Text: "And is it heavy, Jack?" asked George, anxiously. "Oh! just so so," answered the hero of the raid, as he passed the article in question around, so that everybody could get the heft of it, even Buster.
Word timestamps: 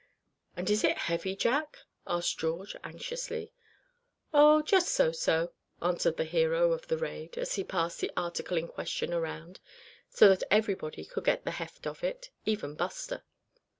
"And 0.57 0.67
is 0.67 0.83
it 0.83 0.97
heavy, 0.97 1.35
Jack?" 1.35 1.77
asked 2.07 2.39
George, 2.39 2.75
anxiously. 2.83 3.53
"Oh! 4.33 4.63
just 4.63 4.87
so 4.89 5.11
so," 5.11 5.53
answered 5.79 6.17
the 6.17 6.23
hero 6.23 6.71
of 6.71 6.87
the 6.87 6.97
raid, 6.97 7.37
as 7.37 7.53
he 7.53 7.63
passed 7.63 7.99
the 7.99 8.11
article 8.17 8.57
in 8.57 8.67
question 8.67 9.13
around, 9.13 9.59
so 10.09 10.27
that 10.29 10.41
everybody 10.49 11.05
could 11.05 11.25
get 11.25 11.45
the 11.45 11.51
heft 11.51 11.85
of 11.85 12.03
it, 12.03 12.31
even 12.47 12.73
Buster. 12.73 13.23